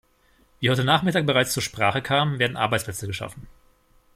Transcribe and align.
Wie 0.59 0.71
heute 0.71 0.83
Nachmittag 0.83 1.27
bereits 1.27 1.53
zur 1.53 1.61
Sprache 1.61 2.01
kam, 2.01 2.39
werden 2.39 2.57
Arbeitsplätze 2.57 3.05
geschaffen. 3.05 3.45